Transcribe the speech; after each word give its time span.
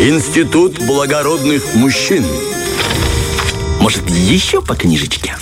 Институт 0.00 0.78
благородных 0.86 1.74
мужчин. 1.74 2.24
Может, 3.80 4.08
еще 4.08 4.62
по 4.62 4.74
книжечке? 4.74 5.36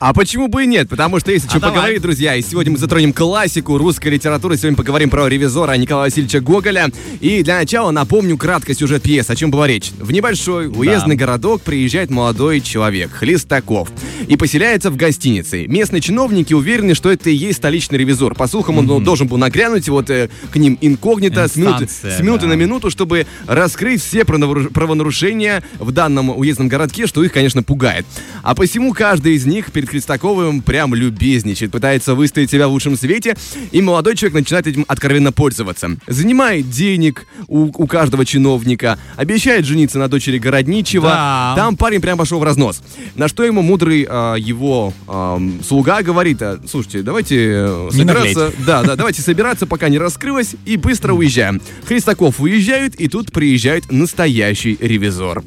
А 0.00 0.14
почему 0.14 0.46
бы 0.46 0.62
и 0.62 0.66
нет? 0.66 0.88
Потому 0.88 1.18
что 1.18 1.32
есть 1.32 1.46
о 1.46 1.48
чем 1.48 1.64
А 1.64 1.70
поговорить, 1.70 2.00
друзья. 2.00 2.36
И 2.36 2.42
сегодня 2.42 2.70
мы 2.70 2.78
затронем 2.78 3.12
классику 3.12 3.76
русской 3.78 4.08
литературы. 4.08 4.56
Сегодня 4.56 4.76
поговорим 4.76 5.10
про 5.10 5.26
ревизора 5.26 5.72
Николая 5.72 6.04
Васильевича 6.04 6.40
Гоголя. 6.40 6.90
И 7.20 7.42
для 7.42 7.56
начала 7.56 7.90
напомню 7.90 8.36
кратко 8.36 8.74
сюжет 8.74 9.02
пьесы. 9.02 9.32
О 9.32 9.34
чем 9.34 9.50
была 9.50 9.66
речь? 9.66 9.90
В 9.98 10.12
небольшой 10.12 10.68
уездный 10.68 11.16
городок 11.16 11.62
приезжает 11.62 12.10
молодой 12.10 12.60
человек, 12.60 13.10
Хлестаков, 13.10 13.90
и 14.28 14.36
поселяется 14.36 14.92
в 14.92 14.96
гостинице. 14.96 15.66
Местные 15.66 16.00
чиновники 16.00 16.54
уверены, 16.54 16.94
что 16.94 17.10
это 17.10 17.30
и 17.30 17.34
есть 17.34 17.58
столичный 17.58 17.98
ревизор. 17.98 18.36
По 18.36 18.46
слухам, 18.46 18.78
он 18.78 19.02
должен 19.02 19.26
был 19.26 19.36
нагрянуть 19.36 19.88
вот 19.88 20.10
э, 20.10 20.28
к 20.52 20.56
ним 20.56 20.78
инкогнито 20.80 21.48
с 21.48 21.56
минуты, 21.56 21.88
с 21.88 22.20
минуты 22.20 22.42
да. 22.42 22.48
на 22.48 22.52
минуту, 22.52 22.90
чтобы 22.90 23.26
раскрыть 23.48 24.00
все 24.00 24.20
правонару- 24.20 24.70
правонарушения 24.70 25.64
в 25.80 25.90
данном 25.90 26.30
уездном 26.30 26.68
городке, 26.68 27.08
что 27.08 27.24
их, 27.24 27.32
конечно, 27.32 27.64
пугает. 27.64 28.06
А 28.44 28.54
посему 28.54 28.92
каждый 28.92 29.34
из 29.34 29.44
них 29.44 29.72
перед 29.72 29.87
Хлестаковым 29.88 30.62
прям 30.62 30.94
любезничает, 30.94 31.72
пытается 31.72 32.14
выставить 32.14 32.50
себя 32.50 32.68
в 32.68 32.72
лучшем 32.72 32.96
свете, 32.96 33.36
и 33.72 33.80
молодой 33.82 34.16
человек 34.16 34.34
начинает 34.34 34.66
этим 34.66 34.84
откровенно 34.88 35.32
пользоваться. 35.32 35.90
Занимает 36.06 36.70
денег 36.70 37.26
у, 37.46 37.64
у 37.64 37.86
каждого 37.86 38.24
чиновника, 38.24 38.98
обещает 39.16 39.64
жениться 39.64 39.98
на 39.98 40.08
дочери 40.08 40.38
городничего. 40.38 41.08
Да. 41.08 41.54
Там 41.56 41.76
парень 41.76 42.00
прям 42.00 42.18
пошел 42.18 42.38
в 42.38 42.42
разнос. 42.42 42.82
На 43.14 43.28
что 43.28 43.44
ему 43.44 43.62
мудрый 43.62 44.06
а, 44.08 44.34
его 44.34 44.92
ам, 45.06 45.60
слуга 45.66 46.02
говорит, 46.02 46.42
а, 46.42 46.60
слушайте, 46.68 47.02
давайте 47.02 47.36
э, 47.36 47.88
Не 47.92 48.00
собираться, 48.00 48.52
да, 48.66 48.82
да, 48.82 48.96
давайте 48.96 49.22
собираться, 49.22 49.66
пока 49.66 49.88
не 49.88 49.98
раскрылось, 49.98 50.54
и 50.64 50.76
быстро 50.76 51.14
уезжаем. 51.14 51.60
Христаков 51.86 52.40
уезжает, 52.40 52.94
и 53.00 53.08
тут 53.08 53.32
приезжает 53.32 53.90
настоящий 53.90 54.76
ревизор. 54.80 55.42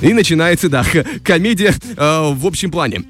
И 0.00 0.12
начинается, 0.12 0.68
да, 0.68 0.84
комедия 1.24 1.74
э, 1.96 2.32
в 2.34 2.46
общем 2.46 2.70
плане. 2.70 3.02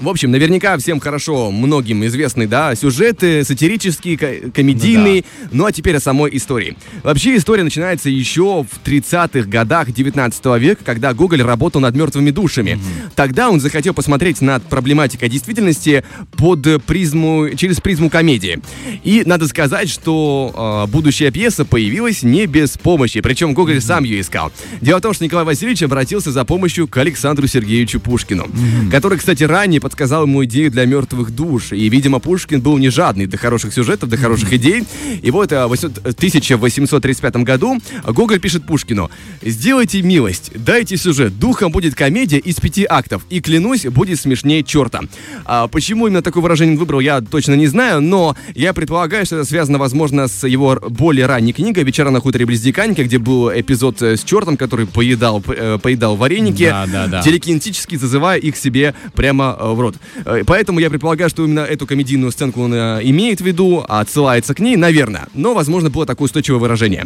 В 0.00 0.08
общем, 0.10 0.30
наверняка 0.30 0.76
всем 0.76 1.00
хорошо, 1.00 1.50
многим 1.50 2.04
известны, 2.04 2.46
да, 2.46 2.74
сюжеты 2.74 3.44
сатирические, 3.44 4.18
ко- 4.18 4.50
комедийные. 4.50 5.24
Ну, 5.52 5.64
а 5.64 5.72
теперь 5.72 5.96
о 5.96 6.00
самой 6.00 6.36
истории. 6.36 6.76
Вообще 7.02 7.36
история 7.36 7.62
начинается 7.62 8.10
еще 8.10 8.64
в 8.64 8.86
30-х 8.86 9.48
годах 9.48 9.92
19 9.92 10.44
века, 10.60 10.84
когда 10.84 11.14
Гоголь 11.14 11.42
работал 11.42 11.80
над 11.80 11.96
мертвыми 11.96 12.30
душами. 12.30 12.78
Тогда 13.14 13.48
он 13.48 13.58
захотел 13.60 13.94
посмотреть 13.94 14.42
над 14.42 14.62
проблематикой 14.64 15.30
действительности 15.30 16.04
под 16.36 16.84
призму, 16.84 17.48
через 17.56 17.80
призму 17.80 18.10
комедии. 18.10 18.60
И 19.02 19.22
надо 19.24 19.48
сказать, 19.48 19.88
что 19.88 20.84
э, 20.86 20.90
будущая 20.90 21.30
пьеса 21.30 21.64
появилась 21.64 22.22
не 22.22 22.46
без 22.46 22.76
помощи, 22.76 23.20
причем 23.22 23.54
Гоголь 23.54 23.80
сам 23.80 24.04
ее 24.04 24.20
искал. 24.20 24.52
Дело 24.82 24.98
в 24.98 25.02
том, 25.02 25.14
что 25.14 25.24
Николай 25.24 25.44
Васильевич 25.46 25.82
обратился 25.82 26.32
за 26.32 26.44
помощью 26.44 26.86
к 26.86 26.96
Александру 26.98 27.46
Сергеевичу 27.46 27.98
Пушкину, 27.98 28.46
который, 28.90 29.16
кстати, 29.18 29.42
ранее 29.44 29.80
подсказал 29.86 30.24
ему 30.24 30.44
идею 30.46 30.68
для 30.72 30.84
мертвых 30.84 31.30
душ. 31.30 31.70
И, 31.70 31.88
видимо, 31.88 32.18
Пушкин 32.18 32.60
был 32.60 32.76
не 32.76 32.88
жадный 32.88 33.26
до 33.26 33.36
хороших 33.36 33.72
сюжетов, 33.72 34.08
до 34.08 34.16
хороших 34.16 34.52
идей. 34.52 34.82
И 35.22 35.30
вот 35.30 35.52
э, 35.52 35.64
в 35.64 35.72
1835 35.72 37.36
году 37.36 37.78
Гоголь 38.04 38.40
пишет 38.40 38.66
Пушкину, 38.66 39.12
«Сделайте 39.42 40.02
милость, 40.02 40.50
дайте 40.56 40.96
сюжет, 40.96 41.38
духом 41.38 41.70
будет 41.70 41.94
комедия 41.94 42.38
из 42.38 42.56
пяти 42.56 42.84
актов, 42.88 43.22
и, 43.30 43.40
клянусь, 43.40 43.84
будет 43.86 44.18
смешнее 44.18 44.64
черта». 44.64 45.02
А 45.44 45.68
почему 45.68 46.08
именно 46.08 46.20
такое 46.22 46.42
выражение 46.42 46.76
выбрал, 46.76 46.98
я 46.98 47.20
точно 47.20 47.54
не 47.54 47.68
знаю, 47.68 48.00
но 48.00 48.34
я 48.56 48.72
предполагаю, 48.72 49.24
что 49.24 49.36
это 49.36 49.44
связано, 49.44 49.78
возможно, 49.78 50.26
с 50.26 50.44
его 50.48 50.80
более 50.88 51.26
ранней 51.26 51.52
книгой 51.52 51.84
«Вечера 51.84 52.10
на 52.10 52.18
хуторе 52.18 52.44
близ 52.44 52.60
Диканьки», 52.60 53.02
где 53.02 53.18
был 53.18 53.50
эпизод 53.50 54.02
э, 54.02 54.16
с 54.16 54.24
чертом, 54.24 54.56
который 54.56 54.86
поедал, 54.88 55.40
э, 55.46 55.78
поедал 55.80 56.16
вареники, 56.16 56.68
Да, 56.68 56.86
да, 56.86 57.06
да. 57.06 57.22
телекинетически 57.22 57.94
зазывая 57.94 58.38
их 58.38 58.56
себе 58.56 58.94
прямо 59.14 59.56
э, 59.58 59.74
в 59.76 59.80
рот. 59.80 59.96
Э, 60.24 60.42
Поэтому 60.46 60.80
я 60.80 60.90
предполагаю, 60.90 61.30
что 61.30 61.44
именно 61.44 61.60
эту 61.60 61.86
комедийную 61.86 62.32
сценку 62.32 62.62
он 62.62 62.74
э, 62.74 63.00
имеет 63.04 63.40
в 63.40 63.44
виду, 63.44 63.84
отсылается 63.88 64.54
к 64.54 64.60
ней, 64.60 64.76
наверное. 64.76 65.28
Но, 65.34 65.54
возможно, 65.54 65.90
было 65.90 66.06
такое 66.06 66.26
устойчивое 66.26 66.58
выражение. 66.58 67.04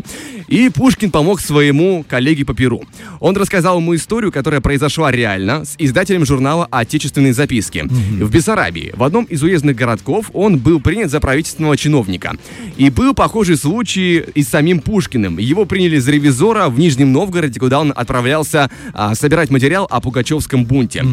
И 0.48 0.68
Пушкин 0.70 1.10
помог 1.10 1.40
своему 1.40 2.04
коллеге 2.08 2.44
по 2.44 2.54
Перу. 2.54 2.84
Он 3.20 3.36
рассказал 3.36 3.78
ему 3.78 3.94
историю, 3.94 4.32
которая 4.32 4.60
произошла 4.60 5.10
реально 5.10 5.64
с 5.64 5.74
издателем 5.78 6.24
журнала 6.24 6.66
«Отечественные 6.70 7.32
записки». 7.32 7.84
В 7.88 8.30
Бессарабии, 8.30 8.92
в 8.94 9.02
одном 9.02 9.24
из 9.24 9.42
уездных 9.42 9.76
городков, 9.76 10.30
он 10.32 10.58
был 10.58 10.80
принят 10.80 11.10
за 11.10 11.20
правительственного 11.20 11.76
чиновника. 11.76 12.34
И 12.76 12.90
был 12.90 13.14
похожий 13.14 13.56
случай 13.56 14.24
и 14.34 14.42
с 14.42 14.48
самим 14.48 14.80
Пушкиным. 14.80 15.38
Его 15.38 15.64
приняли 15.64 15.98
за 15.98 16.12
ревизора 16.12 16.68
в 16.68 16.78
Нижнем 16.78 17.12
Новгороде, 17.12 17.58
куда 17.58 17.80
он 17.80 17.92
отправлялся 17.94 18.70
а, 18.92 19.14
собирать 19.14 19.50
материал 19.50 19.86
о 19.90 20.00
Пугачевском 20.00 20.64
бунте. 20.64 21.04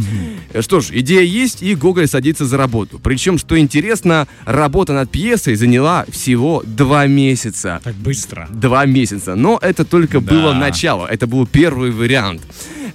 Э, 0.54 0.62
Что 0.62 0.82
ж, 0.82 0.90
идея 0.92 1.22
есть, 1.24 1.47
и 1.62 1.76
Гоголь 1.76 2.08
садится 2.08 2.46
за 2.46 2.58
работу. 2.58 3.00
Причем, 3.00 3.38
что 3.38 3.58
интересно, 3.58 4.28
работа 4.46 4.94
над 4.94 5.10
пьесой 5.10 5.56
заняла 5.56 6.06
всего 6.10 6.64
два 6.66 7.08
месяца. 7.08 7.80
Так 7.84 7.96
быстро. 7.96 8.48
Два 8.52 8.86
месяца. 8.86 9.36
Но 9.36 9.58
это 9.62 9.86
только 9.86 10.20
Да. 10.20 10.32
было 10.34 10.54
начало. 10.54 11.08
Это 11.08 11.28
был 11.28 11.46
первый 11.48 11.92
вариант. 11.92 12.42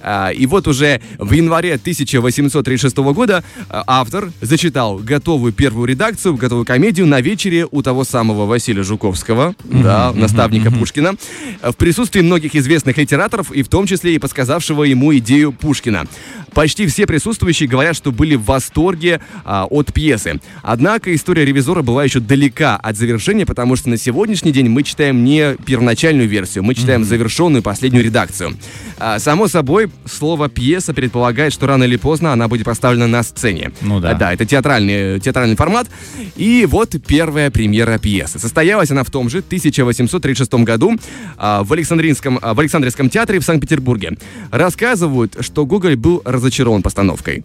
А, 0.05 0.31
И 0.31 0.45
вот 0.47 0.67
уже 0.67 0.99
в 1.17 1.31
январе 1.31 1.75
1836 1.75 2.97
года 3.13 3.41
а, 3.69 3.83
автор 3.87 4.31
зачитал 4.41 4.97
готовую 4.97 5.53
первую 5.53 5.87
редакцию, 5.87 6.35
готовую 6.35 6.65
комедию 6.65 7.07
на 7.07 7.21
вечере 7.21 7.65
у 7.71 7.81
того 7.81 8.03
самого 8.03 8.45
Василия 8.45 8.83
Жуковского, 8.83 9.55
да, 9.63 10.11
наставника 10.13 10.71
Пушкина, 10.71 11.15
а, 11.61 11.71
в 11.71 11.77
присутствии 11.77 12.19
многих 12.19 12.53
известных 12.55 12.97
литераторов 12.97 13.51
и 13.51 13.63
в 13.63 13.69
том 13.69 13.87
числе 13.87 14.15
и 14.15 14.19
подсказавшего 14.19 14.83
ему 14.83 15.15
идею 15.17 15.53
Пушкина. 15.53 16.05
Почти 16.53 16.87
все 16.87 17.05
присутствующие 17.05 17.67
говорят, 17.67 17.95
что 17.95 18.11
были 18.11 18.35
в 18.35 18.43
восторге 18.45 19.21
а, 19.43 19.65
от 19.65 19.93
пьесы. 19.93 20.39
Однако 20.61 21.13
история 21.15 21.45
ревизора 21.45 21.81
была 21.81 22.03
еще 22.03 22.19
далека 22.19 22.75
от 22.77 22.97
завершения, 22.97 23.45
потому 23.45 23.75
что 23.75 23.89
на 23.89 23.97
сегодняшний 23.97 24.51
день 24.51 24.69
мы 24.69 24.83
читаем 24.83 25.23
не 25.23 25.55
первоначальную 25.65 26.27
версию, 26.27 26.63
мы 26.63 26.75
читаем 26.75 27.03
завершенную 27.03 27.63
последнюю 27.63 28.03
редакцию. 28.03 28.57
А, 28.99 29.19
само 29.19 29.47
собой, 29.47 29.89
слово 30.05 30.49
пьеса 30.49 30.93
предполагает, 30.93 31.53
что 31.53 31.67
рано 31.67 31.83
или 31.83 31.97
поздно 31.97 32.33
она 32.33 32.47
будет 32.47 32.65
поставлена 32.65 33.07
на 33.07 33.23
сцене. 33.23 33.71
Ну 33.81 33.99
да. 33.99 34.11
А, 34.11 34.13
да, 34.15 34.33
это 34.33 34.45
театральный, 34.45 35.19
театральный 35.19 35.55
формат. 35.55 35.87
И 36.35 36.65
вот 36.69 36.95
первая 37.05 37.51
премьера 37.51 37.97
пьесы. 37.97 38.39
Состоялась 38.39 38.91
она 38.91 39.03
в 39.03 39.09
том 39.09 39.29
же 39.29 39.39
1836 39.39 40.53
году 40.65 40.93
а, 41.37 41.63
в, 41.63 41.73
Александринском, 41.73 42.39
а, 42.41 42.53
в 42.53 42.59
Александрийском 42.59 43.09
театре 43.09 43.39
в 43.39 43.43
Санкт-Петербурге. 43.43 44.17
Рассказывают, 44.51 45.37
что 45.39 45.65
Гоголь 45.65 45.95
был 45.95 46.21
разочарован 46.43 46.81
постановкой. 46.81 47.43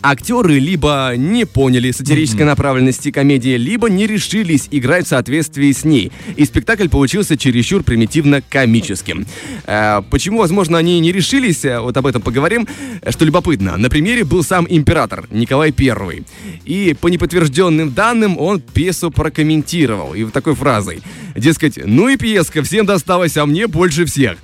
Актеры 0.00 0.60
либо 0.60 1.14
не 1.16 1.44
поняли 1.44 1.90
сатирической 1.90 2.46
направленности 2.46 3.10
комедии, 3.10 3.56
либо 3.56 3.90
не 3.90 4.06
решились 4.06 4.68
играть 4.70 5.06
в 5.06 5.08
соответствии 5.08 5.72
с 5.72 5.84
ней. 5.84 6.12
И 6.36 6.44
спектакль 6.44 6.88
получился 6.88 7.36
чересчур 7.36 7.82
примитивно 7.82 8.40
комическим. 8.40 9.26
Э, 9.66 10.02
почему, 10.08 10.38
возможно, 10.38 10.78
они 10.78 11.00
не 11.00 11.10
решились, 11.10 11.64
э, 11.64 11.80
вот 11.80 11.96
об 11.96 12.06
этом 12.06 12.22
поговорим. 12.22 12.68
Что 13.08 13.24
любопытно, 13.24 13.76
на 13.76 13.90
примере 13.90 14.24
был 14.24 14.44
сам 14.44 14.68
император 14.70 15.26
Николай 15.32 15.74
I. 15.76 16.22
И 16.64 16.96
по 17.00 17.08
неподтвержденным 17.08 17.92
данным 17.92 18.38
он 18.38 18.60
пьесу 18.60 19.10
прокомментировал. 19.10 20.14
И 20.14 20.22
вот 20.22 20.32
такой 20.32 20.54
фразой. 20.54 21.00
Дескать, 21.34 21.76
ну 21.84 22.08
и 22.08 22.16
пьеска, 22.16 22.62
всем 22.62 22.86
досталось, 22.86 23.36
а 23.36 23.46
мне 23.46 23.66
больше 23.66 24.04
всех. 24.04 24.38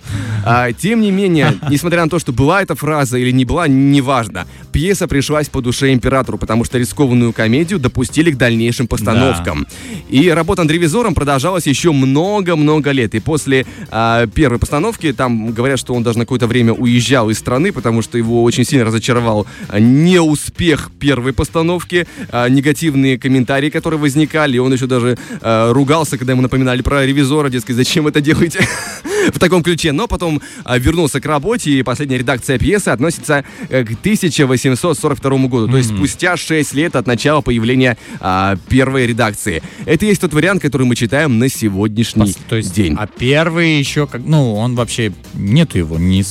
А, 0.45 0.73
тем 0.73 1.01
не 1.01 1.11
менее, 1.11 1.59
несмотря 1.71 2.03
на 2.05 2.11
то, 2.11 2.19
что 2.19 2.33
была 2.33 2.63
эта 2.63 2.75
фраза 2.75 3.19
или 3.19 3.31
не 3.31 3.45
была, 3.45 3.67
неважно. 3.67 4.47
Пьеса 4.73 5.09
пришлась 5.09 5.49
по 5.49 5.61
душе 5.61 5.93
императору, 5.93 6.39
потому 6.39 6.65
что 6.65 6.79
рискованную 6.79 7.33
комедию 7.33 7.79
допустили 7.79 8.31
к 8.31 8.37
дальнейшим 8.37 8.87
постановкам. 8.87 9.67
И 10.09 10.29
работа 10.31 10.63
над 10.63 10.73
ревизором 10.73 11.15
продолжалась 11.15 11.67
еще 11.67 11.93
много-много 11.93 12.91
лет. 12.91 13.15
И 13.15 13.21
после 13.21 13.67
а, 13.91 14.27
первой 14.27 14.59
постановки, 14.59 15.13
там 15.13 15.53
говорят, 15.53 15.79
что 15.79 15.95
он 15.95 16.03
даже 16.03 16.19
на 16.19 16.25
какое-то 16.25 16.47
время 16.47 16.73
уезжал 16.73 17.31
из 17.31 17.39
страны, 17.39 17.73
потому 17.73 18.03
что 18.03 18.19
его 18.19 18.43
очень 18.43 18.65
сильно 18.65 18.85
разочаровал 18.85 19.47
а, 19.69 19.79
неуспех 19.81 20.91
первой 20.99 21.33
постановки, 21.33 22.07
а, 22.31 22.49
негативные 22.49 23.19
комментарии, 23.19 23.71
которые 23.71 24.01
возникали. 24.01 24.57
И 24.57 24.59
он 24.59 24.73
еще 24.73 24.87
даже 24.87 25.17
а, 25.41 25.73
ругался, 25.73 26.19
когда 26.19 26.33
ему 26.33 26.43
напоминали 26.43 26.83
про 26.83 27.07
ревизора, 27.07 27.49
дескать, 27.49 27.77
зачем 27.77 28.07
это 28.07 28.21
делаете? 28.21 28.67
в 29.33 29.39
таком 29.39 29.63
ключе, 29.63 29.93
но 29.93 30.07
потом 30.07 30.41
а, 30.65 30.79
вернулся 30.79 31.21
к 31.21 31.27
работе, 31.27 31.71
и 31.71 31.83
последняя 31.83 32.19
редакция 32.19 32.59
пьесы 32.59 32.89
относится 32.89 33.45
э, 33.69 33.85
к 33.85 33.93
1842 33.93 35.39
году, 35.49 35.69
то 35.69 35.77
есть 35.77 35.91
спустя 35.95 36.37
6 36.37 36.75
лет 36.75 36.97
от 36.97 37.07
начала 37.07 37.41
появления 37.41 37.97
а, 38.21 38.57
первой 38.69 39.07
редакции. 39.07 39.63
Это 39.87 40.07
есть 40.07 40.21
тот 40.21 40.33
вариант, 40.33 40.63
который 40.63 40.87
мы 40.87 40.97
читаем 40.97 41.39
на 41.39 41.49
сегодняшний 41.49 42.25
Пос- 42.25 42.39
То 42.49 42.57
есть, 42.57 42.75
день. 42.75 42.97
а 42.99 43.07
первый 43.07 43.79
еще 43.79 44.07
как, 44.07 44.23
ну, 44.25 44.55
он 44.55 44.75
вообще 44.75 45.13
нету 45.35 45.79
его, 45.79 45.99
не, 45.99 46.25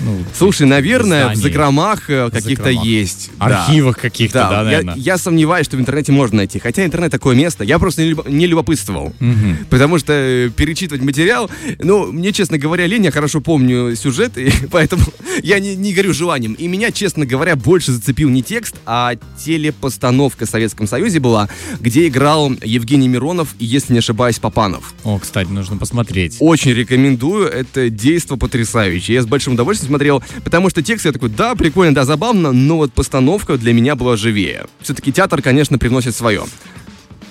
Ну, 0.00 0.18
Слушай, 0.36 0.66
наверное, 0.66 1.30
в 1.30 1.36
закромах 1.36 2.10
э, 2.10 2.30
каких-то 2.30 2.68
есть. 2.68 3.30
Архивах 3.38 3.96
да. 3.96 4.02
каких-то, 4.02 4.38
да, 4.38 4.50
да 4.50 4.62
наверное. 4.64 4.94
Я, 4.96 5.14
я 5.14 5.18
сомневаюсь, 5.18 5.66
что 5.66 5.76
в 5.76 5.80
интернете 5.80 6.12
можно 6.12 6.38
найти. 6.38 6.58
Хотя 6.58 6.84
интернет 6.84 7.10
такое 7.10 7.36
место. 7.36 7.64
Я 7.64 7.78
просто 7.78 8.02
не, 8.02 8.16
не 8.28 8.46
любопытствовал. 8.46 9.06
Угу. 9.20 9.66
Потому 9.70 9.98
что 9.98 10.12
э, 10.12 10.50
перечитывать 10.50 11.02
материал, 11.02 11.50
ну, 11.78 12.12
мне, 12.12 12.32
честно 12.32 12.58
говоря, 12.58 12.86
лень, 12.86 13.04
я 13.04 13.10
хорошо 13.10 13.40
помню 13.40 13.94
сюжет, 13.96 14.36
и 14.38 14.50
поэтому 14.70 15.04
я 15.42 15.58
не, 15.58 15.76
не 15.76 15.92
горю 15.92 16.12
желанием. 16.12 16.54
И 16.54 16.66
меня, 16.66 16.90
честно 16.90 17.26
говоря, 17.26 17.56
больше 17.56 17.92
зацепил 17.92 18.28
не 18.30 18.42
текст, 18.42 18.76
а 18.86 19.14
телепостановка 19.42 20.46
в 20.46 20.50
Советском 20.50 20.86
Союзе 20.86 21.20
была, 21.20 21.48
где 21.80 22.08
играл 22.08 22.52
Евгений 22.62 23.08
Миронов 23.08 23.54
и, 23.58 23.64
если 23.64 23.92
не 23.92 23.98
ошибаюсь, 24.00 24.38
Папанов. 24.38 24.94
О, 25.04 25.18
кстати, 25.18 25.48
нужно 25.48 25.76
посмотреть. 25.76 26.36
Очень 26.40 26.72
рекомендую. 26.72 27.48
Это 27.48 27.90
действо 27.90 28.36
потрясающее. 28.36 29.14
Я 29.14 29.22
с 29.22 29.26
большим 29.26 29.54
удовольствием 29.54 29.83
смотрел, 29.84 30.22
потому 30.42 30.70
что 30.70 30.82
текст 30.82 31.06
я 31.06 31.12
такой, 31.12 31.28
да, 31.28 31.54
прикольно, 31.54 31.94
да, 31.94 32.04
забавно, 32.04 32.52
но 32.52 32.76
вот 32.76 32.92
постановка 32.92 33.56
для 33.56 33.72
меня 33.72 33.94
была 33.94 34.16
живее. 34.16 34.66
Все-таки 34.80 35.12
театр, 35.12 35.42
конечно, 35.42 35.78
приносит 35.78 36.14
свое 36.14 36.44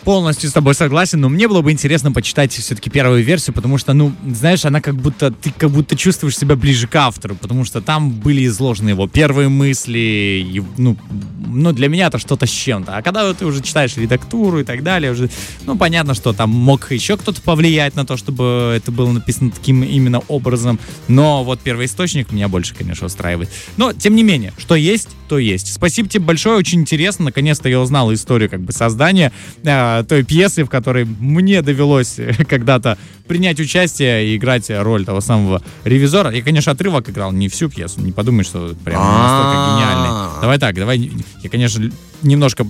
полностью 0.04 0.50
с 0.50 0.54
тобой 0.54 0.76
согласен, 0.76 1.22
но 1.22 1.30
мне 1.30 1.48
было 1.48 1.62
бы 1.62 1.72
интересно 1.72 2.12
почитать 2.12 2.52
все-таки 2.54 2.90
первую 2.90 3.24
версию, 3.24 3.54
потому 3.54 3.78
что, 3.78 3.94
ну, 3.94 4.14
знаешь, 4.28 4.66
она 4.66 4.82
как 4.82 4.96
будто, 4.96 5.32
ты 5.32 5.52
как 5.52 5.70
будто 5.70 5.96
чувствуешь 5.96 6.38
себя 6.38 6.56
ближе 6.56 6.88
к 6.88 6.96
автору, 6.96 7.36
потому 7.36 7.66
что 7.66 7.82
там 7.82 8.12
были 8.12 8.46
изложены 8.46 8.90
его 8.90 9.08
первые 9.08 9.50
мысли, 9.50 10.46
и, 10.46 10.64
ну, 10.78 10.98
ну, 11.48 11.72
для 11.72 11.88
меня 11.88 12.08
это 12.08 12.20
что-то 12.20 12.46
с 12.46 12.50
чем-то. 12.50 12.98
А 12.98 13.02
когда 13.02 13.34
ты 13.34 13.46
уже 13.46 13.62
читаешь 13.62 13.96
редактуру 13.98 14.60
и 14.60 14.64
так 14.64 14.84
далее, 14.84 15.12
уже, 15.12 15.30
ну, 15.66 15.78
понятно, 15.78 16.14
что 16.14 16.34
там 16.34 16.50
мог 16.50 16.92
еще 16.92 17.18
кто-то 17.18 17.42
повлиять 17.42 17.96
на 17.96 18.06
то, 18.06 18.18
чтобы 18.18 18.74
это 18.76 18.92
было 18.92 19.12
написано 19.12 19.52
таким 19.52 19.84
именно 19.84 20.20
образом, 20.28 20.80
но 21.08 21.44
вот 21.44 21.60
первый 21.62 21.86
источник 21.86 22.32
меня 22.32 22.48
больше, 22.48 22.76
конечно, 22.76 23.08
устраивает. 23.08 23.50
Но, 23.78 23.94
тем 23.94 24.16
не 24.16 24.24
менее, 24.24 24.54
что 24.58 24.76
есть, 24.76 25.10
то 25.28 25.40
есть. 25.40 25.74
Спасибо 25.74 26.10
тебе 26.10 26.24
большое, 26.24 26.58
очень 26.58 26.82
интересно, 26.82 27.26
наконец-то 27.26 27.70
я 27.70 27.80
узнал 27.80 28.14
историю 28.14 28.50
как 28.50 28.62
бы 28.62 28.72
создания 28.72 29.32
э, 29.64 29.93
той 30.02 30.24
пьесы, 30.24 30.64
в 30.64 30.70
которой 30.70 31.06
мне 31.06 31.62
довелось 31.62 32.20
когда-то 32.50 32.98
принять 33.28 33.60
участие 33.60 34.28
и 34.28 34.38
играть 34.38 34.70
роль 34.70 35.06
того 35.06 35.22
самого 35.22 35.62
ревизора. 35.84 36.32
Я, 36.32 36.42
конечно, 36.42 36.72
отрывок 36.72 37.10
играл, 37.10 37.32
не 37.32 37.50
всю 37.50 37.70
пьесу, 37.70 38.02
не 38.02 38.12
подумай, 38.12 38.44
что 38.44 38.76
прям 38.84 39.02
настолько 39.02 39.76
гениальный. 39.76 40.42
Давай 40.42 40.60
так, 40.60 40.76
давай, 40.76 41.12
я, 41.42 41.50
конечно, 41.50 41.90
немножко 42.24 42.66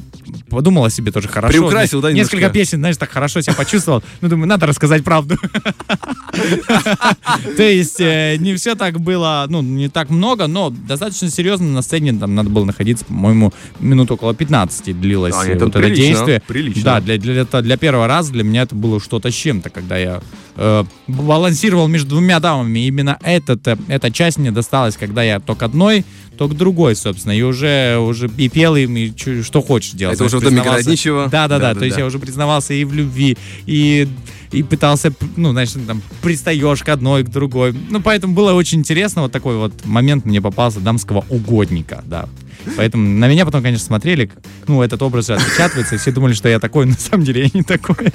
подумал 0.49 0.85
о 0.85 0.89
себе 0.89 1.11
тоже 1.11 1.27
хорошо. 1.27 1.57
Приукрасил, 1.57 2.01
да, 2.01 2.11
Несколько 2.11 2.49
песен, 2.49 2.79
знаешь, 2.79 2.97
так 2.97 3.09
хорошо 3.09 3.41
себя 3.41 3.53
почувствовал. 3.53 4.03
Ну, 4.21 4.29
думаю, 4.29 4.47
надо 4.47 4.65
рассказать 4.65 5.03
правду. 5.03 5.37
То 7.57 7.63
есть, 7.63 7.99
э, 7.99 8.37
не 8.39 8.55
все 8.55 8.75
так 8.75 8.99
было, 8.99 9.45
ну, 9.49 9.61
не 9.61 9.89
так 9.89 10.09
много, 10.09 10.47
но 10.47 10.69
достаточно 10.69 11.29
серьезно 11.29 11.67
на 11.67 11.81
сцене 11.81 12.13
там 12.13 12.35
надо 12.35 12.49
было 12.49 12.65
находиться, 12.65 13.05
по-моему, 13.05 13.53
минут 13.79 14.11
около 14.11 14.33
15 14.33 14.99
длилось 14.99 15.35
а, 15.35 15.45
это, 15.45 15.65
это 15.65 15.89
действие. 15.89 16.41
Прилично. 16.45 16.83
Да, 16.83 17.01
для, 17.01 17.17
для, 17.17 17.45
для 17.45 17.77
первого 17.77 18.07
раза 18.07 18.31
для 18.31 18.43
меня 18.43 18.63
это 18.63 18.75
было 18.75 18.99
что-то 18.99 19.31
с 19.31 19.33
чем-то, 19.33 19.69
когда 19.69 19.97
я 19.97 20.21
э, 20.55 20.83
балансировал 21.07 21.87
между 21.87 22.09
двумя 22.09 22.39
дамами. 22.39 22.79
Именно 22.87 23.17
этот, 23.21 23.67
э, 23.67 23.77
эта 23.87 24.11
часть 24.11 24.37
мне 24.37 24.51
досталась, 24.51 24.95
когда 24.97 25.23
я 25.23 25.39
то 25.39 25.55
к 25.55 25.63
одной, 25.63 26.05
то 26.37 26.47
к 26.47 26.55
другой, 26.55 26.95
собственно. 26.95 27.33
И 27.33 27.41
уже, 27.41 27.97
уже 27.97 28.29
и 28.37 28.49
пел 28.49 28.75
им, 28.75 28.95
и 28.97 29.11
что 29.43 29.61
хочешь 29.61 29.91
делать. 29.91 30.15
Это 30.15 30.25
уже 30.25 30.39
в 30.39 30.41
доме 30.41 30.61
городничего. 30.61 31.27
Да, 31.31 31.47
да, 31.47 31.59
да. 31.59 31.75
То 31.75 31.85
есть 31.85 31.97
я 31.97 32.05
уже 32.05 32.19
признавался 32.19 32.73
и 32.73 32.83
в 32.83 32.93
любви, 32.93 33.37
и 33.65 34.07
и 34.53 34.61
пытался, 34.61 35.11
ну, 35.35 35.51
знаешь, 35.51 35.71
там, 35.87 36.01
пристаешь 36.21 36.83
к 36.83 36.89
одной, 36.89 37.23
к 37.23 37.29
другой. 37.29 37.75
Ну, 37.89 37.99
поэтому 38.01 38.35
было 38.35 38.53
очень 38.53 38.79
интересно, 38.79 39.23
вот 39.23 39.31
такой 39.31 39.57
вот 39.57 39.73
момент 39.83 40.25
мне 40.25 40.41
попался 40.41 40.79
дамского 40.79 41.25
угодника, 41.29 42.03
да. 42.05 42.29
Поэтому 42.77 43.07
на 43.07 43.27
меня 43.27 43.45
потом, 43.45 43.61
конечно, 43.63 43.85
смотрели, 43.85 44.31
ну, 44.67 44.81
этот 44.81 45.01
образ 45.01 45.27
же 45.27 45.33
отпечатывается, 45.33 45.95
и 45.95 45.97
все 45.97 46.11
думали, 46.11 46.33
что 46.33 46.49
я 46.49 46.59
такой, 46.59 46.85
на 46.85 46.93
самом 46.93 47.25
деле 47.25 47.43
я 47.43 47.49
не 47.53 47.63
такой. 47.63 47.95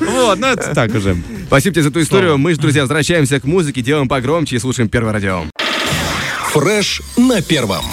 Вот, 0.00 0.38
ну, 0.40 0.48
это 0.48 0.74
так 0.74 0.92
уже. 0.94 1.16
Спасибо 1.46 1.74
тебе 1.74 1.82
за 1.82 1.88
эту 1.90 2.02
историю. 2.02 2.38
Мы 2.38 2.54
же, 2.54 2.60
друзья, 2.60 2.82
возвращаемся 2.82 3.40
к 3.40 3.44
музыке, 3.44 3.80
делаем 3.80 4.08
погромче 4.08 4.56
и 4.56 4.58
слушаем 4.58 4.88
Первое 4.88 5.12
радио. 5.12 5.44
Фреш 6.52 7.02
на 7.16 7.42
первом. 7.42 7.84